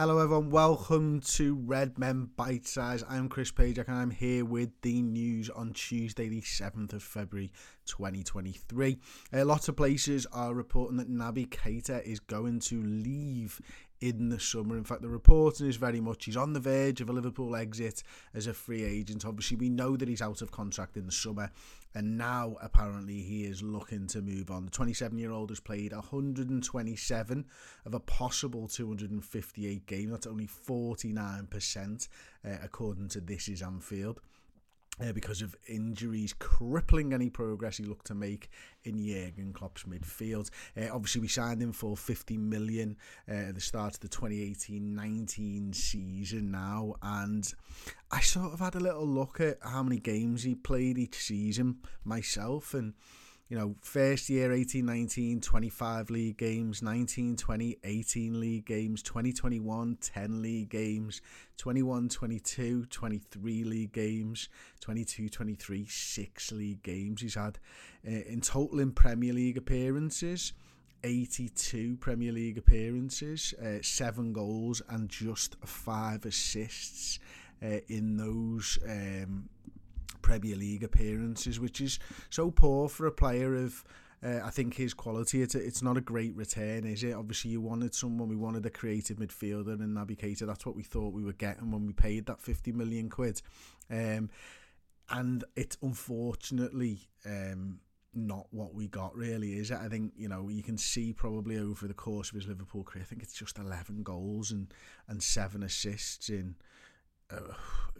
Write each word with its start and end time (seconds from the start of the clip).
Hello, 0.00 0.16
everyone. 0.16 0.48
Welcome 0.48 1.20
to 1.34 1.56
Redmen 1.56 2.30
Bitesize. 2.34 3.04
I'm 3.06 3.28
Chris 3.28 3.52
Pajak 3.52 3.86
and 3.86 3.98
I'm 3.98 4.10
here 4.10 4.46
with 4.46 4.70
the 4.80 5.02
news 5.02 5.50
on 5.50 5.74
Tuesday, 5.74 6.30
the 6.30 6.40
7th 6.40 6.94
of 6.94 7.02
February 7.02 7.52
2023. 7.84 8.98
A 9.34 9.44
lot 9.44 9.68
of 9.68 9.76
places 9.76 10.26
are 10.32 10.54
reporting 10.54 10.96
that 10.96 11.10
Naby 11.10 11.50
Keita 11.50 12.02
is 12.02 12.18
going 12.18 12.60
to 12.60 12.82
leave 12.82 13.60
in 14.00 14.30
the 14.30 14.40
summer. 14.40 14.76
In 14.76 14.84
fact, 14.84 15.02
the 15.02 15.08
reporting 15.08 15.66
is 15.66 15.76
very 15.76 16.00
much 16.00 16.24
he's 16.24 16.36
on 16.36 16.52
the 16.52 16.60
verge 16.60 17.00
of 17.00 17.10
a 17.10 17.12
Liverpool 17.12 17.54
exit 17.54 18.02
as 18.34 18.46
a 18.46 18.54
free 18.54 18.82
agent. 18.82 19.24
Obviously, 19.24 19.56
we 19.56 19.68
know 19.68 19.96
that 19.96 20.08
he's 20.08 20.22
out 20.22 20.42
of 20.42 20.50
contract 20.50 20.96
in 20.96 21.06
the 21.06 21.12
summer, 21.12 21.50
and 21.94 22.16
now 22.16 22.56
apparently 22.62 23.20
he 23.20 23.44
is 23.44 23.62
looking 23.62 24.06
to 24.08 24.22
move 24.22 24.50
on. 24.50 24.64
The 24.64 24.70
27 24.70 25.18
year 25.18 25.32
old 25.32 25.50
has 25.50 25.60
played 25.60 25.92
127 25.92 27.44
of 27.84 27.94
a 27.94 28.00
possible 28.00 28.68
258 28.68 29.86
games. 29.86 30.10
That's 30.10 30.26
only 30.26 30.46
49%, 30.46 32.08
uh, 32.44 32.48
according 32.62 33.08
to 33.08 33.20
This 33.20 33.48
Is 33.48 33.62
Anfield 33.62 34.20
uh, 35.02 35.12
because 35.12 35.42
of 35.42 35.54
injuries 35.68 36.34
crippling 36.38 37.12
any 37.12 37.30
progress 37.30 37.76
he 37.78 37.84
looked 37.84 38.06
to 38.06 38.14
make 38.14 38.50
in 38.84 38.98
Jurgen 38.98 39.52
Klopp's 39.52 39.84
midfield. 39.84 40.50
Uh, 40.76 40.88
obviously, 40.92 41.20
we 41.20 41.28
signed 41.28 41.62
him 41.62 41.72
for 41.72 41.96
50 41.96 42.36
million 42.36 42.96
uh, 43.28 43.48
at 43.48 43.54
the 43.54 43.60
start 43.60 43.94
of 43.94 44.00
the 44.00 44.08
2018-19 44.08 45.74
season 45.74 46.50
now, 46.50 46.94
and 47.02 47.52
I 48.10 48.20
sort 48.20 48.52
of 48.52 48.60
had 48.60 48.74
a 48.74 48.80
little 48.80 49.06
look 49.06 49.40
at 49.40 49.58
how 49.62 49.82
many 49.82 49.98
games 49.98 50.42
he 50.42 50.54
played 50.54 50.98
each 50.98 51.16
season 51.16 51.78
myself, 52.04 52.74
and 52.74 52.94
you 53.50 53.58
know, 53.58 53.74
first 53.80 54.30
year 54.30 54.52
18 54.52 54.86
19, 54.86 55.40
25 55.40 56.08
league 56.08 56.36
games, 56.36 56.82
19 56.82 57.36
20, 57.36 57.78
18 57.82 58.40
league 58.40 58.64
games, 58.64 59.02
2021, 59.02 59.98
10 60.00 60.40
league 60.40 60.68
games, 60.70 61.20
21 61.56 62.08
22, 62.08 62.86
23 62.86 63.64
league 63.64 63.92
games, 63.92 64.48
22 64.78 65.28
23, 65.28 65.84
6 65.84 66.52
league 66.52 66.82
games. 66.84 67.22
He's 67.22 67.34
had 67.34 67.58
uh, 68.06 68.10
in 68.10 68.40
total 68.40 68.78
in 68.78 68.92
Premier 68.92 69.32
League 69.34 69.58
appearances. 69.58 70.52
82 71.02 71.96
Premier 71.96 72.30
League 72.30 72.58
appearances, 72.58 73.54
uh, 73.54 73.78
seven 73.80 74.34
goals, 74.34 74.82
and 74.90 75.08
just 75.08 75.56
five 75.64 76.26
assists 76.26 77.18
uh, 77.64 77.78
in 77.88 78.18
those 78.18 78.78
um, 78.86 79.48
Premier 80.22 80.56
League 80.56 80.84
appearances, 80.84 81.60
which 81.60 81.80
is 81.80 81.98
so 82.30 82.50
poor 82.50 82.88
for 82.88 83.06
a 83.06 83.12
player 83.12 83.54
of. 83.54 83.84
Uh, 84.22 84.38
I 84.44 84.50
think 84.50 84.74
his 84.74 84.92
quality, 84.92 85.40
it's, 85.40 85.54
it's 85.54 85.80
not 85.80 85.96
a 85.96 86.02
great 86.02 86.36
return, 86.36 86.84
is 86.84 87.02
it? 87.02 87.14
Obviously, 87.14 87.52
you 87.52 87.62
wanted 87.62 87.94
someone, 87.94 88.28
we 88.28 88.36
wanted 88.36 88.66
a 88.66 88.70
creative 88.70 89.16
midfielder 89.16 89.80
and 89.80 89.96
Naby 89.96 90.18
Keita. 90.18 90.46
That's 90.46 90.66
what 90.66 90.76
we 90.76 90.82
thought 90.82 91.14
we 91.14 91.24
were 91.24 91.32
getting 91.32 91.70
when 91.70 91.86
we 91.86 91.94
paid 91.94 92.26
that 92.26 92.38
50 92.38 92.72
million 92.72 93.08
quid. 93.08 93.40
Um, 93.90 94.28
and 95.08 95.42
it's 95.56 95.78
unfortunately 95.80 97.08
um, 97.24 97.80
not 98.14 98.46
what 98.50 98.74
we 98.74 98.88
got, 98.88 99.16
really, 99.16 99.54
is 99.54 99.70
it? 99.70 99.78
I 99.78 99.88
think, 99.88 100.12
you 100.16 100.28
know, 100.28 100.48
you 100.48 100.62
can 100.62 100.78
see 100.78 101.12
probably 101.12 101.58
over 101.58 101.86
the 101.86 101.94
course 101.94 102.30
of 102.30 102.36
his 102.36 102.46
Liverpool 102.46 102.84
career, 102.84 103.02
I 103.02 103.06
think 103.06 103.22
it's 103.22 103.34
just 103.34 103.58
11 103.58 104.02
goals 104.02 104.50
and, 104.50 104.72
and 105.08 105.22
seven 105.22 105.62
assists 105.62 106.28
in 106.28 106.56
uh, 107.32 107.54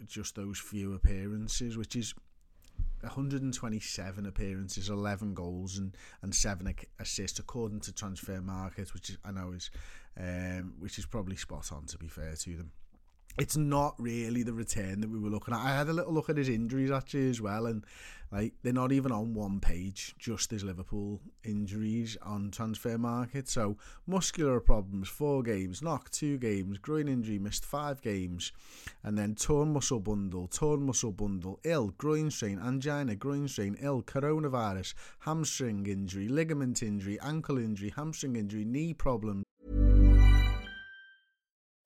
just 0.07 0.35
those 0.35 0.59
few 0.59 0.93
appearances, 0.93 1.77
which 1.77 1.95
is 1.95 2.13
127 3.01 4.25
appearances, 4.25 4.89
11 4.89 5.33
goals, 5.33 5.77
and 5.77 5.95
and 6.21 6.33
seven 6.33 6.73
assists 6.99 7.39
according 7.39 7.79
to 7.81 7.91
Transfermarkt, 7.91 8.93
which 8.93 9.09
is 9.09 9.17
I 9.25 9.31
know 9.31 9.51
is 9.51 9.71
um, 10.19 10.73
which 10.79 10.97
is 10.97 11.05
probably 11.05 11.35
spot 11.35 11.71
on 11.71 11.85
to 11.87 11.97
be 11.97 12.07
fair 12.07 12.35
to 12.35 12.57
them 12.57 12.71
it's 13.37 13.57
not 13.57 13.95
really 13.97 14.43
the 14.43 14.53
return 14.53 15.01
that 15.01 15.09
we 15.09 15.19
were 15.19 15.29
looking 15.29 15.53
at. 15.53 15.59
I 15.61 15.75
had 15.75 15.87
a 15.89 15.93
little 15.93 16.13
look 16.13 16.29
at 16.29 16.37
his 16.37 16.49
injuries 16.49 16.91
actually 16.91 17.29
as 17.29 17.41
well, 17.41 17.65
and 17.65 17.85
like 18.31 18.53
they're 18.63 18.71
not 18.71 18.91
even 18.91 19.11
on 19.11 19.33
one 19.33 19.59
page, 19.59 20.15
just 20.17 20.51
his 20.51 20.63
Liverpool 20.63 21.19
injuries 21.43 22.17
on 22.21 22.49
Transfermarkt. 22.51 23.47
So 23.47 23.77
muscular 24.07 24.59
problems, 24.59 25.09
four 25.09 25.43
games, 25.43 25.81
knock, 25.81 26.09
two 26.11 26.37
games, 26.37 26.77
groin 26.77 27.07
injury, 27.07 27.39
missed 27.39 27.65
five 27.65 28.01
games, 28.01 28.51
and 29.03 29.17
then 29.17 29.35
torn 29.35 29.73
muscle 29.73 29.99
bundle, 29.99 30.47
torn 30.47 30.85
muscle 30.85 31.11
bundle, 31.11 31.59
ill, 31.63 31.93
groin 31.97 32.31
strain, 32.31 32.59
angina, 32.59 33.15
groin 33.15 33.47
strain, 33.47 33.75
ill, 33.81 34.01
coronavirus, 34.01 34.93
hamstring 35.19 35.85
injury, 35.85 36.29
ligament 36.29 36.81
injury, 36.81 37.19
ankle 37.21 37.57
injury, 37.57 37.93
hamstring 37.95 38.35
injury, 38.35 38.63
knee 38.63 38.93
problem. 38.93 39.43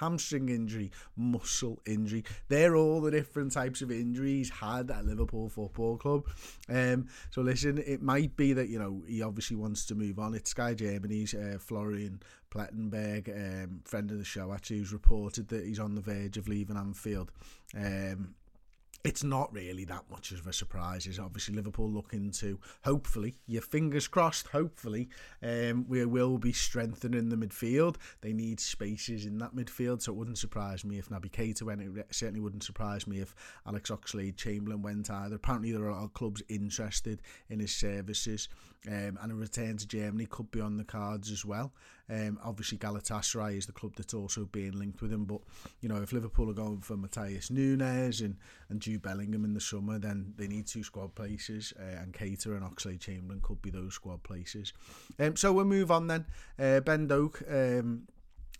Hamstring 0.00 0.48
injury, 0.48 0.90
muscle 1.16 1.80
injury. 1.86 2.24
They're 2.48 2.76
all 2.76 3.00
the 3.00 3.10
different 3.10 3.52
types 3.52 3.82
of 3.82 3.90
injuries 3.90 4.50
had 4.50 4.90
at 4.90 5.04
Liverpool 5.04 5.48
Football 5.48 5.98
Club. 5.98 6.26
Um, 6.68 7.08
so 7.30 7.42
listen, 7.42 7.78
it 7.78 8.02
might 8.02 8.36
be 8.36 8.52
that 8.54 8.68
you 8.68 8.78
know 8.78 9.02
he 9.06 9.22
obviously 9.22 9.56
wants 9.56 9.84
to 9.86 9.94
move 9.94 10.18
on. 10.18 10.34
It's 10.34 10.50
Sky 10.50 10.74
Germany's 10.74 11.34
uh, 11.34 11.58
Florian 11.60 12.22
Plettenberg, 12.50 13.28
um, 13.28 13.80
friend 13.84 14.10
of 14.10 14.18
the 14.18 14.24
show, 14.24 14.52
actually, 14.52 14.78
who's 14.78 14.92
reported 14.92 15.48
that 15.48 15.64
he's 15.64 15.78
on 15.78 15.94
the 15.94 16.00
verge 16.00 16.36
of 16.36 16.48
leaving 16.48 16.76
Anfield. 16.76 17.30
Um, 17.76 18.34
it's 19.02 19.24
not 19.24 19.52
really 19.52 19.84
that 19.86 20.04
much 20.10 20.32
of 20.32 20.46
a 20.46 20.52
surprise. 20.52 21.06
Is 21.06 21.18
obviously 21.18 21.54
Liverpool 21.54 21.90
looking 21.90 22.30
to 22.32 22.58
hopefully, 22.84 23.36
your 23.46 23.62
fingers 23.62 24.06
crossed, 24.06 24.48
hopefully, 24.48 25.08
um, 25.42 25.86
we 25.88 26.04
will 26.04 26.38
be 26.38 26.52
strengthening 26.52 27.28
the 27.28 27.36
midfield. 27.36 27.96
They 28.20 28.32
need 28.32 28.60
spaces 28.60 29.24
in 29.24 29.38
that 29.38 29.54
midfield, 29.54 30.02
so 30.02 30.12
it 30.12 30.16
wouldn't 30.16 30.38
surprise 30.38 30.84
me 30.84 30.98
if 30.98 31.08
Naby 31.08 31.30
Keita 31.30 31.62
went. 31.62 31.80
It 31.80 32.06
certainly 32.10 32.40
wouldn't 32.40 32.64
surprise 32.64 33.06
me 33.06 33.20
if 33.20 33.34
Alex 33.66 33.90
Oxlade 33.90 34.36
Chamberlain 34.36 34.82
went 34.82 35.10
either. 35.10 35.36
Apparently, 35.36 35.72
there 35.72 35.82
are 35.84 35.90
a 35.90 35.94
lot 35.94 36.04
of 36.04 36.14
clubs 36.14 36.42
interested 36.48 37.22
in 37.48 37.60
his 37.60 37.74
services, 37.74 38.48
um, 38.86 39.18
and 39.22 39.32
a 39.32 39.34
return 39.34 39.76
to 39.78 39.86
Germany 39.86 40.26
could 40.26 40.50
be 40.50 40.60
on 40.60 40.76
the 40.76 40.84
cards 40.84 41.30
as 41.30 41.44
well. 41.44 41.72
Um, 42.10 42.38
obviously, 42.42 42.78
Galatasaray 42.78 43.56
is 43.56 43.66
the 43.66 43.72
club 43.72 43.92
that's 43.96 44.14
also 44.14 44.46
being 44.46 44.72
linked 44.72 45.00
with 45.00 45.12
him. 45.12 45.24
But 45.24 45.40
you 45.80 45.88
know, 45.88 46.02
if 46.02 46.12
Liverpool 46.12 46.50
are 46.50 46.54
going 46.54 46.80
for 46.80 46.96
Matheus 46.96 47.50
Nunes 47.50 48.20
and 48.20 48.36
and 48.68 48.80
Jude 48.80 49.02
Bellingham 49.02 49.44
in 49.44 49.54
the 49.54 49.60
summer, 49.60 49.98
then 49.98 50.34
they 50.36 50.48
need 50.48 50.66
two 50.66 50.82
squad 50.82 51.14
places, 51.14 51.72
uh, 51.78 52.00
and 52.02 52.12
Keita 52.12 52.46
and 52.46 52.62
Oxlade 52.62 53.00
Chamberlain 53.00 53.40
could 53.42 53.62
be 53.62 53.70
those 53.70 53.94
squad 53.94 54.22
places. 54.22 54.72
Um, 55.18 55.36
so 55.36 55.52
we'll 55.52 55.64
move 55.64 55.90
on 55.90 56.08
then. 56.08 56.26
Uh, 56.58 56.80
Ben 56.80 57.06
Doak. 57.06 57.42
Um, 57.48 58.08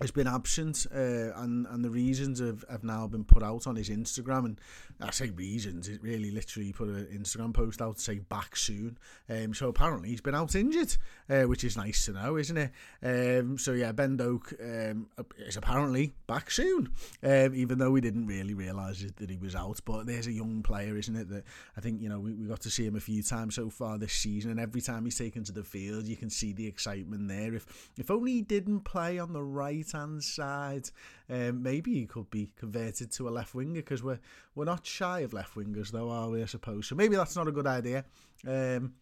has 0.00 0.11
been 0.11 0.26
absent, 0.26 0.87
uh, 0.94 1.32
and 1.37 1.67
and 1.67 1.85
the 1.85 1.91
reasons 1.91 2.41
have, 2.41 2.64
have 2.70 2.85
now 2.85 3.06
been 3.06 3.25
put 3.25 3.43
out 3.43 3.67
on 3.67 3.76
his 3.76 3.91
Instagram. 3.91 4.44
And 4.44 4.61
I 5.00 5.11
say 5.11 5.31
reasons, 5.31 5.88
it 5.88 6.02
really 6.02 6.31
literally 6.31 6.73
put 6.73 6.88
an 6.88 7.06
Instagram 7.12 7.52
post 7.52 7.82
out 7.82 7.97
to 7.97 8.02
say 8.02 8.19
back 8.19 8.56
soon. 8.56 8.99
Um, 9.29 9.55
so 9.55 9.69
apparently 9.69 10.08
he's 10.08 10.20
been 10.20 10.35
out 10.35 10.55
injured, 10.55 10.97
uh, 11.29 11.43
which 11.43 11.64
is 11.64 11.76
nice 11.76 12.06
to 12.06 12.12
know, 12.12 12.37
isn't 12.37 12.56
it? 12.56 12.70
Um, 13.02 13.58
so 13.58 13.73
yeah, 13.73 13.93
Ben 13.93 14.17
Doak 14.17 14.55
um, 14.61 15.08
is 15.38 15.56
apparently 15.56 16.14
back 16.26 16.50
soon, 16.50 16.91
um, 17.23 17.55
even 17.55 17.79
though 17.79 17.91
we 17.91 18.00
didn't 18.00 18.26
really 18.26 18.55
realise 18.55 19.05
that 19.17 19.31
he 19.31 19.37
was 19.37 19.55
out. 19.55 19.81
But 19.85 20.06
there's 20.06 20.26
a 20.26 20.32
young 20.32 20.62
player, 20.62 20.96
isn't 20.96 21.17
it? 21.17 21.29
That 21.29 21.44
I 21.76 21.81
think 21.81 22.00
you 22.00 22.08
know 22.08 22.20
we, 22.20 22.32
we 22.32 22.46
got 22.46 22.61
to 22.62 22.70
see 22.70 22.87
him 22.87 22.96
a 22.96 23.00
few 23.00 23.23
times 23.23 23.56
so 23.56 23.69
far 23.69 23.99
this 23.99 24.14
season, 24.14 24.50
and 24.50 24.61
every 24.61 24.81
time 24.81 25.05
he's 25.05 25.19
taken 25.19 25.44
to 25.44 25.53
the 25.53 25.64
field, 25.64 26.06
you 26.06 26.17
can 26.17 26.31
see 26.31 26.53
the 26.53 26.67
excitement 26.67 27.29
there. 27.29 27.55
If 27.55 27.91
if 27.99 28.11
only 28.11 28.32
he 28.32 28.43
didn't 28.43 28.81
play 28.81 29.19
on 29.19 29.32
the 29.32 29.43
right 29.43 29.89
hand 29.92 30.22
side. 30.22 30.90
Um, 31.28 31.62
maybe 31.62 31.94
he 31.94 32.06
could 32.06 32.31
be 32.31 32.50
converted 32.56 33.10
to 33.12 33.28
a 33.28 33.31
left 33.31 33.54
winger 33.54 33.81
because 33.81 34.02
we're 34.02 34.20
we're 34.54 34.64
not 34.64 34.87
shy 34.87 35.20
of 35.20 35.32
left 35.32 35.54
wingers 35.54 35.90
though, 35.90 36.10
are 36.10 36.28
we? 36.28 36.42
I 36.42 36.46
suppose. 36.46 36.87
So 36.87 36.94
maybe 36.94 37.16
that's 37.16 37.37
not 37.37 37.48
a 37.48 37.52
good 37.52 37.66
idea. 37.66 38.04
Um, 38.46 38.94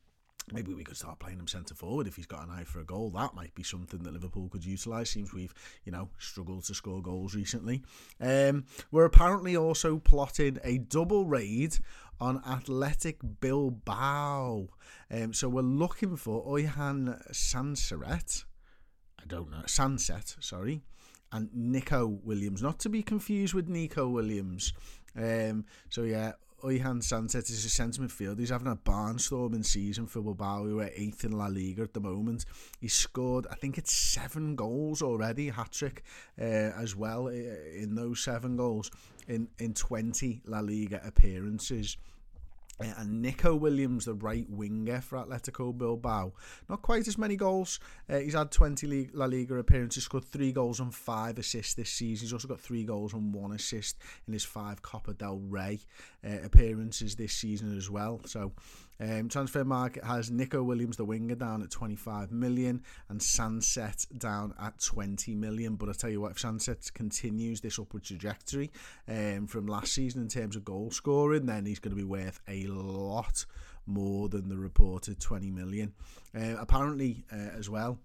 maybe 0.53 0.75
we 0.75 0.85
could 0.85 0.97
start 0.97 1.19
playing 1.19 1.39
him 1.39 1.47
centre 1.47 1.75
forward 1.75 2.07
if 2.07 2.17
he's 2.17 2.27
got 2.27 2.45
an 2.45 2.51
eye 2.51 2.65
for 2.65 2.81
a 2.81 2.85
goal. 2.85 3.11
That 3.11 3.35
might 3.35 3.55
be 3.55 3.63
something 3.63 4.03
that 4.03 4.13
Liverpool 4.13 4.49
could 4.49 4.65
utilise. 4.65 5.11
Seems 5.11 5.33
we've, 5.33 5.55
you 5.85 5.93
know, 5.93 6.09
struggled 6.19 6.65
to 6.65 6.75
score 6.75 7.03
goals 7.03 7.35
recently. 7.35 7.83
Um, 8.21 8.65
we're 8.91 9.05
apparently 9.05 9.57
also 9.57 9.99
plotting 9.99 10.59
a 10.65 10.79
double 10.79 11.27
raid 11.27 11.79
on 12.21 12.43
Athletic 12.47 13.19
Bilbao. 13.41 14.69
Um, 15.11 15.33
so 15.33 15.49
we're 15.49 15.63
looking 15.63 16.17
for 16.17 16.45
Oihan 16.47 17.31
Sansaret. 17.33 18.45
I 19.21 19.27
don't 19.27 19.51
know, 19.51 19.63
Sancet, 19.67 20.37
sorry, 20.43 20.83
and 21.33 21.49
Nico 21.53 22.07
Williams, 22.25 22.63
not 22.63 22.79
to 22.81 22.89
be 22.89 23.03
confused 23.03 23.55
with 23.55 23.69
Nico 23.69 24.09
Williams. 24.09 24.73
Um, 25.17 25.65
so 25.89 26.03
yeah, 26.03 26.33
Oihan 26.65 27.01
Sancet 27.01 27.51
is 27.51 27.65
a 27.65 27.71
centre 27.71 28.03
midfielder. 28.03 28.41
He's 28.41 28.51
having 28.51 28.67
a 28.73 28.77
barnstorming 28.77 29.65
season 29.65 30.07
for 30.07 30.21
Bilbao, 30.21 30.65
who 30.65 30.81
are 30.81 30.91
eighth 30.95 31.25
in 31.25 31.33
La 31.33 31.47
Liga 31.47 31.83
at 31.83 31.95
the 31.95 32.01
moment. 32.01 32.47
He's 32.81 32.95
scored, 32.95 33.47
I 33.49 33.55
think 33.55 33.79
it's 33.79 33.93
seven 33.93 34.57
goals 34.57 35.01
already, 35.01 35.51
hat 35.51 35.71
trick 35.73 36.03
uh, 36.41 36.45
as 36.45 36.97
well 36.97 37.29
in 37.29 37.95
those 37.95 38.21
seven 38.21 38.57
goals 38.57 38.91
in 39.29 39.49
in 39.59 39.75
20 39.75 40.43
La 40.47 40.61
Liga 40.61 41.01
appearances. 41.05 41.97
Uh, 42.81 42.93
and 42.99 43.23
Nico 43.23 43.55
Williams, 43.55 44.05
the 44.05 44.15
right 44.15 44.47
winger 44.49 45.01
for 45.01 45.19
Atletico 45.19 45.77
Bilbao. 45.77 46.33
Not 46.69 46.83
quite 46.83 47.09
as 47.09 47.19
many 47.19 47.37
goals. 47.37 47.81
Uh, 48.09 48.19
he's 48.19 48.35
had 48.35 48.51
20 48.51 49.11
La 49.13 49.27
Liga 49.27 49.57
appearances, 49.57 50.05
scored 50.05 50.25
three 50.25 50.53
goals 50.53 50.81
and 50.81 50.95
five 50.95 51.39
assists 51.39 51.75
this 51.75 51.91
season. 51.91 52.27
He's 52.27 52.33
also 52.33 52.49
got 52.49 52.61
three 52.61 52.85
goals 52.85 53.15
and 53.15 53.35
one 53.35 53.53
assist 53.53 53.99
in 54.27 54.33
his 54.33 54.45
five 54.45 54.83
Copa 54.83 55.15
del 55.15 55.39
Rey 55.39 55.81
uh, 56.25 56.39
appearances 56.45 57.17
this 57.17 57.33
season 57.33 57.77
as 57.77 57.91
well. 57.91 58.21
So 58.27 58.53
um, 59.01 59.29
Transfermarkt 59.29 60.03
has 60.05 60.31
Nico 60.31 60.63
Williams, 60.63 60.97
the 60.97 61.05
winger, 61.05 61.37
down 61.37 61.63
at 61.63 61.71
25 61.71 62.33
million 62.33 62.83
and 63.09 63.21
Sancet 63.21 64.07
down 64.19 64.55
at 64.61 64.81
20 64.81 65.35
million. 65.37 65.77
But 65.77 65.89
I 65.89 65.93
tell 65.93 66.11
you 66.11 66.21
what, 66.21 66.33
if 66.33 66.39
Sancet 66.39 66.93
continues 66.95 67.61
this 67.61 67.79
upward 67.79 68.03
trajectory 68.03 68.73
um, 69.07 69.47
from 69.47 69.67
last 69.67 69.93
season 69.93 70.23
in 70.23 70.29
terms 70.29 70.57
of 70.57 70.65
goal 70.65 70.91
scoring, 70.91 71.47
then 71.47 71.65
he's 71.65 71.79
going 71.79 71.97
to 71.97 72.01
be 72.01 72.09
worth 72.09 72.41
a 72.49 72.67
lot 72.69 73.47
more 73.87 74.29
than 74.29 74.49
the 74.49 74.57
reported 74.57 75.21
20 75.21 75.51
million. 75.51 75.95
Uh, 76.37 76.57
apparently, 76.59 77.25
uh, 77.33 77.37
as 77.59 77.71
well, 77.71 77.99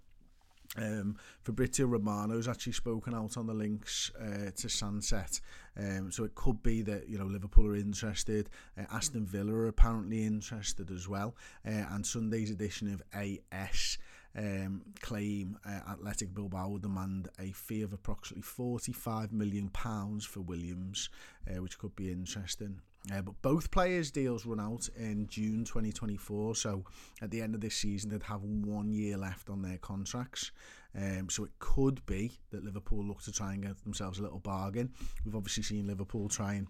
um, 0.77 1.17
Fabrizio 1.43 1.85
Romano's 1.85 2.47
actually 2.47 2.73
spoken 2.73 3.13
out 3.13 3.37
on 3.37 3.45
the 3.45 3.53
links 3.53 4.11
uh, 4.19 4.49
to 4.55 4.67
Sancet, 4.67 5.39
um, 5.77 6.11
so 6.11 6.23
it 6.23 6.33
could 6.33 6.63
be 6.63 6.81
that 6.81 7.07
you 7.07 7.19
know 7.19 7.25
Liverpool 7.25 7.67
are 7.67 7.75
interested. 7.75 8.49
Uh, 8.77 8.85
Aston 8.91 9.25
Villa 9.25 9.53
are 9.53 9.67
apparently 9.67 10.25
interested 10.25 10.89
as 10.89 11.07
well, 11.07 11.35
uh, 11.67 11.85
and 11.91 12.05
Sunday's 12.05 12.49
edition 12.49 12.91
of 12.91 13.03
AS. 13.13 13.99
Um, 14.35 14.81
claim 14.99 15.57
uh, 15.65 15.91
Athletic 15.91 16.33
Bilbao 16.33 16.69
will 16.69 16.79
demand 16.79 17.29
a 17.39 17.51
fee 17.51 17.83
of 17.83 17.93
approximately 17.93 18.41
45 18.41 19.31
million 19.31 19.69
pounds 19.69 20.25
for 20.25 20.41
Williams, 20.41 21.09
uh, 21.47 21.61
which 21.61 21.77
could 21.77 21.95
be 21.95 22.11
interesting. 22.11 22.79
Uh, 23.13 23.21
but 23.21 23.39
both 23.41 23.69
players' 23.69 24.11
deals 24.11 24.45
run 24.45 24.61
out 24.61 24.87
in 24.97 25.27
June 25.27 25.65
2024, 25.65 26.55
so 26.55 26.83
at 27.21 27.29
the 27.31 27.41
end 27.41 27.53
of 27.53 27.61
this 27.61 27.75
season, 27.75 28.09
they'd 28.09 28.23
have 28.23 28.43
one 28.43 28.91
year 28.91 29.17
left 29.17 29.49
on 29.49 29.61
their 29.61 29.77
contracts. 29.77 30.51
Um, 30.95 31.29
so 31.29 31.43
it 31.43 31.51
could 31.59 32.05
be 32.05 32.39
that 32.51 32.63
Liverpool 32.63 33.03
look 33.03 33.21
to 33.23 33.31
try 33.31 33.53
and 33.53 33.63
get 33.63 33.83
themselves 33.83 34.19
a 34.19 34.21
little 34.21 34.39
bargain. 34.39 34.91
We've 35.25 35.35
obviously 35.35 35.63
seen 35.63 35.87
Liverpool 35.87 36.29
try 36.29 36.53
and 36.53 36.67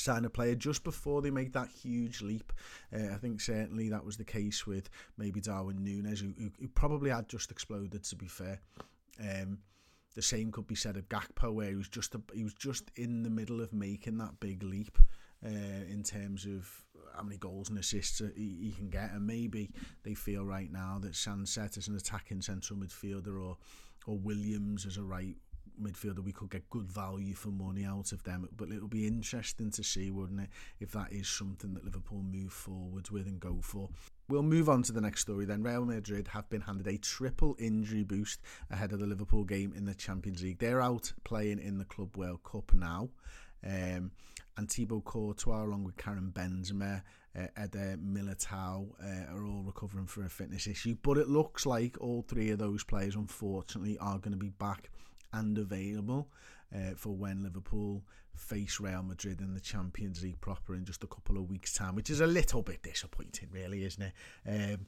sign 0.00 0.24
a 0.24 0.30
player 0.30 0.54
just 0.54 0.84
before 0.84 1.22
they 1.22 1.30
make 1.30 1.52
that 1.52 1.68
huge 1.68 2.22
leap. 2.22 2.52
Uh, 2.94 3.14
I 3.14 3.16
think 3.16 3.40
certainly 3.40 3.88
that 3.90 4.04
was 4.04 4.16
the 4.16 4.24
case 4.24 4.66
with 4.66 4.90
maybe 5.16 5.40
Darwin 5.40 5.84
Nunez, 5.84 6.20
who, 6.20 6.32
who, 6.38 6.50
who 6.58 6.68
probably 6.68 7.10
had 7.10 7.28
just 7.28 7.50
exploded. 7.50 8.02
To 8.04 8.16
be 8.16 8.26
fair. 8.26 8.60
Um, 9.20 9.58
the 10.14 10.22
same 10.22 10.50
could 10.50 10.66
be 10.66 10.74
said 10.74 10.96
of 10.96 11.08
Gakpo, 11.08 11.52
where 11.52 11.68
he 11.68 11.76
was 11.76 11.88
just 11.88 12.14
a, 12.14 12.20
he 12.34 12.42
was 12.42 12.54
just 12.54 12.90
in 12.96 13.22
the 13.22 13.30
middle 13.30 13.60
of 13.60 13.72
making 13.72 14.18
that 14.18 14.40
big 14.40 14.62
leap 14.62 14.98
uh, 15.44 15.48
in 15.88 16.02
terms 16.02 16.46
of 16.46 16.68
how 17.16 17.22
many 17.22 17.36
goals 17.36 17.68
and 17.68 17.78
assists 17.78 18.20
he, 18.36 18.58
he 18.62 18.74
can 18.76 18.88
get. 18.88 19.12
And 19.12 19.26
maybe 19.26 19.70
they 20.02 20.14
feel 20.14 20.44
right 20.44 20.70
now 20.70 20.98
that 21.02 21.12
Sancet 21.12 21.76
as 21.76 21.88
an 21.88 21.96
attacking 21.96 22.42
central 22.42 22.78
midfielder 22.78 23.40
or 23.40 23.56
or 24.06 24.16
Williams 24.16 24.86
as 24.86 24.96
a 24.96 25.02
right 25.02 25.36
midfielder, 25.80 26.24
we 26.24 26.32
could 26.32 26.50
get 26.50 26.68
good 26.70 26.90
value 26.90 27.34
for 27.34 27.48
money 27.48 27.84
out 27.84 28.12
of 28.12 28.22
them. 28.24 28.48
But 28.56 28.70
it'll 28.70 28.88
be 28.88 29.06
interesting 29.06 29.70
to 29.72 29.82
see, 29.82 30.10
wouldn't 30.10 30.40
it, 30.40 30.50
if 30.78 30.92
that 30.92 31.12
is 31.12 31.28
something 31.28 31.74
that 31.74 31.84
Liverpool 31.84 32.22
move 32.22 32.52
forwards 32.52 33.10
with 33.10 33.26
and 33.26 33.40
go 33.40 33.58
for. 33.62 33.88
We'll 34.28 34.42
move 34.42 34.68
on 34.68 34.82
to 34.84 34.92
the 34.92 35.00
next 35.00 35.22
story 35.22 35.44
then. 35.44 35.62
Real 35.62 35.84
Madrid 35.84 36.28
have 36.28 36.48
been 36.48 36.60
handed 36.60 36.86
a 36.86 36.98
triple 36.98 37.56
injury 37.58 38.04
boost 38.04 38.40
ahead 38.70 38.92
of 38.92 39.00
the 39.00 39.06
Liverpool 39.06 39.44
game 39.44 39.72
in 39.76 39.84
the 39.84 39.94
Champions 39.94 40.42
League. 40.42 40.58
They're 40.58 40.80
out 40.80 41.12
playing 41.24 41.58
in 41.58 41.78
the 41.78 41.84
Club 41.84 42.16
World 42.16 42.42
Cup 42.44 42.72
now. 42.72 43.10
Um, 43.64 44.12
and 44.56 44.70
Thibaut 44.70 45.04
Courtois, 45.04 45.64
along 45.64 45.84
with 45.84 45.96
Karim 45.96 46.32
Benzema, 46.34 47.02
uh, 47.36 47.46
Eder 47.56 47.96
Militao, 47.96 48.88
uh, 49.02 49.34
are 49.34 49.44
all 49.44 49.62
recovering 49.62 50.06
from 50.06 50.26
a 50.26 50.28
fitness 50.28 50.66
issue. 50.66 50.96
But 51.02 51.18
it 51.18 51.28
looks 51.28 51.66
like 51.66 51.96
all 52.00 52.22
three 52.22 52.50
of 52.50 52.58
those 52.58 52.84
players, 52.84 53.16
unfortunately, 53.16 53.96
are 53.98 54.18
going 54.18 54.32
to 54.32 54.38
be 54.38 54.50
back 54.50 54.90
and 55.32 55.58
available 55.58 56.28
uh, 56.74 56.94
for 56.96 57.14
when 57.14 57.42
Liverpool 57.42 58.02
face 58.34 58.80
Real 58.80 59.02
Madrid 59.02 59.40
in 59.40 59.54
the 59.54 59.60
Champions 59.60 60.22
League 60.22 60.40
proper 60.40 60.74
in 60.74 60.84
just 60.84 61.04
a 61.04 61.08
couple 61.08 61.36
of 61.36 61.50
weeks' 61.50 61.74
time, 61.74 61.94
which 61.94 62.10
is 62.10 62.20
a 62.20 62.26
little 62.26 62.62
bit 62.62 62.82
disappointing, 62.82 63.48
really, 63.52 63.84
isn't 63.84 64.02
it? 64.02 64.12
Um, 64.46 64.86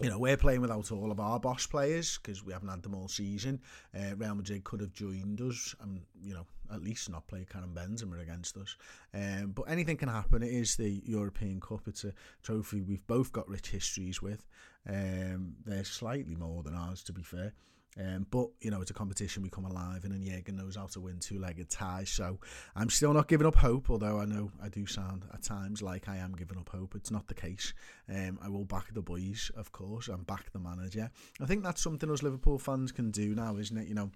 you 0.00 0.08
know, 0.08 0.18
we're 0.18 0.36
playing 0.36 0.62
without 0.62 0.90
all 0.90 1.10
of 1.10 1.20
our 1.20 1.38
boss 1.38 1.66
players 1.66 2.18
because 2.18 2.42
we 2.42 2.54
haven't 2.54 2.70
had 2.70 2.82
them 2.82 2.94
all 2.94 3.08
season. 3.08 3.60
Uh, 3.94 4.16
Real 4.16 4.34
Madrid 4.34 4.64
could 4.64 4.80
have 4.80 4.92
joined 4.92 5.40
us 5.42 5.74
and, 5.82 6.00
you 6.22 6.32
know, 6.32 6.46
at 6.72 6.82
least 6.82 7.10
not 7.10 7.26
play 7.26 7.46
Karim 7.50 7.74
Benzema 7.74 8.20
against 8.22 8.56
us. 8.56 8.76
Um, 9.12 9.52
but 9.54 9.64
anything 9.64 9.98
can 9.98 10.08
happen. 10.08 10.42
It 10.42 10.52
is 10.52 10.76
the 10.76 11.02
European 11.04 11.60
Cup. 11.60 11.82
It's 11.86 12.04
a 12.04 12.14
trophy 12.42 12.80
we've 12.80 13.06
both 13.06 13.32
got 13.32 13.48
rich 13.48 13.68
histories 13.70 14.22
with. 14.22 14.46
Um, 14.88 15.56
they're 15.66 15.84
slightly 15.84 16.34
more 16.34 16.62
than 16.62 16.74
ours, 16.74 17.02
to 17.04 17.12
be 17.12 17.22
fair. 17.22 17.52
Um, 17.98 18.26
but 18.30 18.48
you 18.60 18.70
know, 18.70 18.80
it's 18.80 18.90
a 18.90 18.94
competition 18.94 19.42
we 19.42 19.50
come 19.50 19.64
alive 19.64 20.04
in, 20.04 20.12
and 20.12 20.24
Jurgen 20.24 20.56
knows 20.56 20.76
how 20.76 20.86
to 20.86 21.00
win 21.00 21.18
two-legged 21.18 21.70
ties. 21.70 22.10
So 22.10 22.38
I'm 22.76 22.88
still 22.88 23.12
not 23.12 23.28
giving 23.28 23.46
up 23.46 23.56
hope, 23.56 23.90
although 23.90 24.20
I 24.20 24.26
know 24.26 24.50
I 24.62 24.68
do 24.68 24.86
sound 24.86 25.24
at 25.32 25.42
times 25.42 25.82
like 25.82 26.08
I 26.08 26.16
am 26.18 26.32
giving 26.32 26.58
up 26.58 26.68
hope. 26.68 26.94
It's 26.94 27.10
not 27.10 27.26
the 27.26 27.34
case. 27.34 27.74
Um, 28.08 28.38
I 28.42 28.48
will 28.48 28.64
back 28.64 28.94
the 28.94 29.02
boys, 29.02 29.50
of 29.56 29.72
course, 29.72 30.08
and 30.08 30.26
back 30.26 30.52
the 30.52 30.60
manager. 30.60 31.10
I 31.40 31.46
think 31.46 31.64
that's 31.64 31.82
something 31.82 32.10
us 32.10 32.22
Liverpool 32.22 32.58
fans 32.58 32.92
can 32.92 33.10
do 33.10 33.34
now, 33.34 33.56
isn't 33.56 33.76
it? 33.76 33.88
You 33.88 33.94
know. 33.94 34.10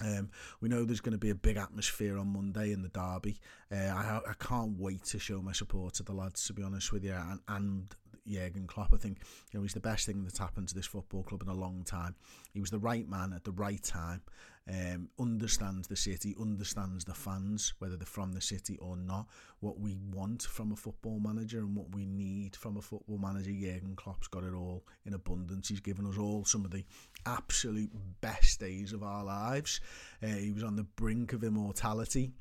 Um, 0.00 0.30
we 0.60 0.68
know 0.68 0.84
there's 0.84 1.00
going 1.00 1.12
to 1.12 1.18
be 1.18 1.30
a 1.30 1.36
big 1.36 1.56
atmosphere 1.56 2.18
on 2.18 2.32
Monday 2.32 2.72
in 2.72 2.82
the 2.82 2.88
derby. 2.88 3.38
Uh, 3.70 3.76
I, 3.76 4.20
I 4.28 4.32
can't 4.40 4.76
wait 4.76 5.04
to 5.04 5.20
show 5.20 5.40
my 5.40 5.52
support 5.52 5.94
to 5.94 6.02
the 6.02 6.12
lads, 6.12 6.44
to 6.48 6.52
be 6.52 6.64
honest 6.64 6.92
with 6.92 7.04
you, 7.04 7.12
and, 7.12 7.38
and 7.46 7.86
Jurgen 8.26 8.66
Klopp. 8.66 8.92
I 8.92 8.96
think 8.96 9.18
you 9.52 9.58
know 9.58 9.62
he's 9.62 9.74
the 9.74 9.80
best 9.80 10.06
thing 10.06 10.22
that's 10.22 10.38
happened 10.38 10.68
to 10.68 10.74
this 10.74 10.86
football 10.86 11.22
club 11.22 11.42
in 11.42 11.48
a 11.48 11.54
long 11.54 11.84
time. 11.84 12.14
He 12.52 12.60
was 12.60 12.70
the 12.70 12.78
right 12.78 13.08
man 13.08 13.32
at 13.32 13.44
the 13.44 13.52
right 13.52 13.82
time. 13.82 14.22
Um, 14.66 15.10
understands 15.20 15.88
the 15.88 15.96
city, 15.96 16.34
understands 16.40 17.04
the 17.04 17.12
fans, 17.12 17.74
whether 17.80 17.98
they're 17.98 18.06
from 18.06 18.32
the 18.32 18.40
city 18.40 18.78
or 18.78 18.96
not. 18.96 19.26
What 19.60 19.78
we 19.78 19.98
want 20.10 20.44
from 20.44 20.72
a 20.72 20.76
football 20.76 21.20
manager 21.20 21.58
and 21.58 21.76
what 21.76 21.94
we 21.94 22.06
need 22.06 22.56
from 22.56 22.78
a 22.78 22.80
football 22.80 23.18
manager. 23.18 23.50
Jurgen 23.50 23.94
Klopp's 23.94 24.26
got 24.26 24.42
it 24.42 24.54
all 24.54 24.86
in 25.04 25.12
abundance. 25.12 25.68
He's 25.68 25.80
given 25.80 26.06
us 26.06 26.16
all 26.16 26.46
some 26.46 26.64
of 26.64 26.70
the 26.70 26.84
absolute 27.26 27.90
best 28.22 28.58
days 28.58 28.94
of 28.94 29.02
our 29.02 29.22
lives. 29.22 29.82
Uh, 30.22 30.28
he 30.28 30.52
was 30.52 30.64
on 30.64 30.76
the 30.76 30.84
brink 30.84 31.34
of 31.34 31.44
immortality 31.44 32.32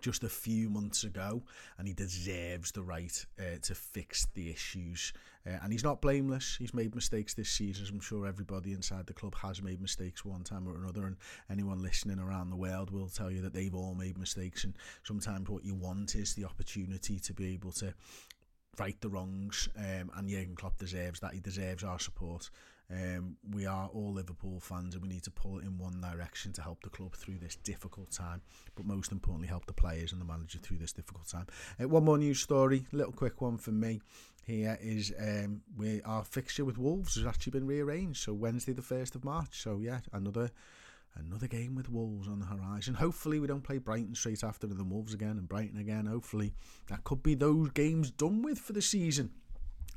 just 0.00 0.22
a 0.22 0.28
few 0.28 0.68
months 0.68 1.04
ago, 1.04 1.42
and 1.78 1.88
he 1.88 1.94
deserves 1.94 2.72
the 2.72 2.82
right 2.82 3.24
uh, 3.38 3.58
to 3.62 3.74
fix 3.74 4.26
the 4.34 4.50
issues. 4.50 5.12
Uh, 5.46 5.58
and 5.62 5.72
he's 5.72 5.84
not 5.84 6.00
blameless. 6.00 6.56
He's 6.58 6.74
made 6.74 6.94
mistakes 6.94 7.34
this 7.34 7.50
season. 7.50 7.86
I'm 7.90 8.00
sure 8.00 8.26
everybody 8.26 8.72
inside 8.72 9.06
the 9.06 9.14
club 9.14 9.34
has 9.36 9.62
made 9.62 9.80
mistakes 9.80 10.24
one 10.24 10.44
time 10.44 10.68
or 10.68 10.76
another, 10.76 11.06
and 11.06 11.16
anyone 11.50 11.82
listening 11.82 12.18
around 12.18 12.50
the 12.50 12.56
world 12.56 12.90
will 12.90 13.08
tell 13.08 13.30
you 13.30 13.42
that 13.42 13.54
they've 13.54 13.74
all 13.74 13.94
made 13.94 14.18
mistakes. 14.18 14.64
And 14.64 14.74
sometimes 15.04 15.48
what 15.48 15.64
you 15.64 15.74
want 15.74 16.14
is 16.14 16.34
the 16.34 16.44
opportunity 16.44 17.18
to 17.18 17.32
be 17.32 17.54
able 17.54 17.72
to 17.72 17.94
right 18.78 19.00
the 19.00 19.08
wrongs. 19.08 19.68
Um, 19.76 20.10
and 20.16 20.28
Jurgen 20.28 20.54
Klopp 20.54 20.78
deserves 20.78 21.20
that. 21.20 21.34
He 21.34 21.40
deserves 21.40 21.82
our 21.84 21.98
support. 21.98 22.50
Um, 22.90 23.36
we 23.52 23.66
are 23.66 23.90
all 23.92 24.12
Liverpool 24.12 24.60
fans 24.60 24.94
and 24.94 25.02
we 25.02 25.10
need 25.10 25.22
to 25.24 25.30
pull 25.30 25.58
it 25.58 25.64
in 25.64 25.76
one 25.76 26.00
direction 26.00 26.52
to 26.54 26.62
help 26.62 26.82
the 26.82 26.88
club 26.88 27.14
through 27.14 27.38
this 27.38 27.56
difficult 27.56 28.10
time, 28.10 28.40
but 28.76 28.86
most 28.86 29.12
importantly, 29.12 29.48
help 29.48 29.66
the 29.66 29.74
players 29.74 30.12
and 30.12 30.20
the 30.20 30.24
manager 30.24 30.58
through 30.58 30.78
this 30.78 30.92
difficult 30.92 31.28
time. 31.28 31.46
Uh, 31.80 31.86
one 31.86 32.04
more 32.04 32.16
news 32.16 32.40
story, 32.40 32.86
little 32.92 33.12
quick 33.12 33.42
one 33.42 33.58
for 33.58 33.72
me 33.72 34.00
here 34.48 34.78
is 34.80 35.12
um, 35.20 35.60
we 35.76 36.00
our 36.02 36.24
fixture 36.24 36.64
with 36.64 36.78
Wolves 36.78 37.16
has 37.16 37.26
actually 37.26 37.50
been 37.50 37.66
rearranged, 37.66 38.22
so 38.22 38.32
Wednesday 38.32 38.72
the 38.72 38.80
1st 38.80 39.14
of 39.14 39.24
March. 39.24 39.60
So, 39.62 39.78
yeah, 39.78 40.00
another 40.12 40.50
another 41.14 41.46
game 41.46 41.74
with 41.74 41.90
Wolves 41.90 42.28
on 42.28 42.38
the 42.38 42.46
horizon. 42.46 42.94
Hopefully, 42.94 43.40
we 43.40 43.46
don't 43.46 43.62
play 43.62 43.76
Brighton 43.76 44.14
straight 44.14 44.42
after 44.42 44.66
the 44.66 44.82
Wolves 44.82 45.12
again 45.12 45.32
and 45.32 45.46
Brighton 45.46 45.78
again. 45.78 46.06
Hopefully, 46.06 46.54
that 46.88 47.04
could 47.04 47.22
be 47.22 47.34
those 47.34 47.68
games 47.70 48.10
done 48.10 48.40
with 48.40 48.58
for 48.58 48.72
the 48.72 48.80
season. 48.80 49.32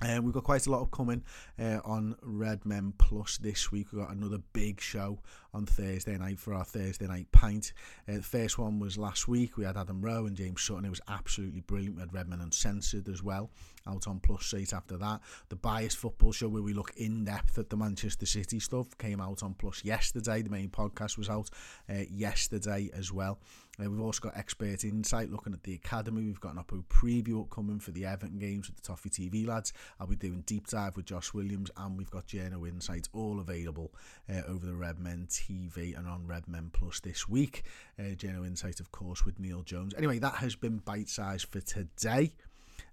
Uh, 0.02 0.20
we've 0.22 0.34
got 0.34 0.44
quite 0.44 0.66
a 0.66 0.72
lot 0.72 0.82
of 0.82 0.90
coming 0.90 1.24
uh, 1.60 1.80
on 1.86 2.16
Red 2.24 2.66
Men 2.66 2.94
Plus 2.98 3.38
this 3.38 3.72
week. 3.72 3.88
We've 3.92 4.02
got 4.02 4.12
another 4.16 4.40
big 4.52 4.82
show 4.82 5.20
on 5.54 5.66
Thursday 5.66 6.18
night 6.18 6.40
for 6.40 6.54
our 6.54 6.64
Thursday 6.64 7.08
night 7.08 7.32
pint. 7.32 7.74
Uh, 8.08 8.14
the 8.14 8.24
first 8.24 8.58
one 8.58 8.80
was 8.80 8.98
last 8.98 9.28
week. 9.28 9.58
We 9.58 9.66
had 9.66 9.78
Adam 9.78 10.02
Rowe 10.02 10.26
and 10.26 10.36
James 10.36 10.62
Sutton. 10.62 10.86
It 10.86 10.90
was 10.90 11.02
absolutely 11.08 11.62
brilliant. 11.62 11.96
We 11.96 12.02
had 12.02 12.14
Redmen 12.14 12.42
Uncensored 12.42 13.10
as 13.10 13.22
well 13.22 13.50
out 13.88 14.08
on 14.08 14.20
Plus 14.20 14.46
straight 14.46 14.74
after 14.74 14.98
that. 14.98 15.22
The 15.50 15.56
Bias 15.56 15.96
Football 15.96 16.32
Show, 16.32 16.50
where 16.50 16.62
we 16.62 16.74
look 16.74 16.94
in 16.98 17.26
depth 17.26 17.58
at 17.58 17.70
the 17.70 17.78
Manchester 17.78 18.26
City 18.26 18.60
stuff, 18.60 18.98
came 18.98 19.20
out 19.20 19.44
on 19.44 19.54
Plus 19.54 19.84
yesterday. 19.84 20.42
The 20.42 20.50
main 20.50 20.70
podcast 20.70 21.18
was 21.18 21.30
out 21.30 21.50
uh, 21.90 22.04
yesterday 22.10 22.90
as 22.94 23.12
well. 23.12 23.40
Uh, 23.80 23.90
we've 23.90 24.02
also 24.02 24.20
got 24.22 24.38
expert 24.38 24.84
insight 24.84 25.32
looking 25.32 25.54
at 25.54 25.64
the 25.64 25.74
academy. 25.74 26.24
We've 26.24 26.40
got 26.40 26.56
an 26.56 26.64
Oppo 26.64 26.84
preview 26.86 27.42
upcoming 27.42 27.80
for 27.80 27.92
the 27.92 28.06
Everton 28.06 28.38
games 28.38 28.68
with 28.68 28.76
the 28.76 28.82
Toffee 28.82 29.10
TV 29.10 29.48
lads. 29.48 29.74
I'll 30.00 30.08
be 30.08 30.16
doing 30.16 30.44
deep 30.46 30.68
dive 30.68 30.98
with 30.98 31.06
Josh 31.06 31.34
Williams, 31.34 31.72
and 31.78 31.98
we've 31.98 32.12
got 32.12 32.28
Journo 32.28 32.68
Insights 32.68 33.10
all 33.14 33.40
available 33.40 33.94
uh, 34.30 34.42
over 34.48 34.66
the 34.66 34.76
Red 34.76 35.00
Men 35.00 35.28
TV 35.42 35.98
and 35.98 36.08
on 36.08 36.28
Red 36.28 36.48
Men 36.48 36.70
Plus 36.72 37.00
this 37.00 37.28
week. 37.28 37.64
Uh, 38.00 38.16
Insight, 38.44 38.80
of 38.80 38.92
course, 38.92 39.26
with 39.26 39.40
Neil 39.40 39.64
Jones. 39.64 39.94
Anyway, 39.98 40.20
that 40.20 40.36
has 40.36 40.56
been 40.56 40.78
bite 40.78 41.10
size 41.10 41.44
for 41.44 41.62
today. 41.62 42.34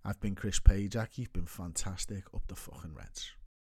I've 0.05 0.21
been 0.21 0.35
Chris 0.35 0.61
Pajak. 0.61 1.17
You've 1.17 1.33
been 1.33 1.47
fantastic. 1.47 2.25
Up 2.35 2.43
the 2.47 2.55
fucking 2.55 2.95
Reds. 2.95 3.33